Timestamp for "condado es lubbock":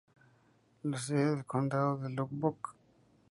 1.45-2.73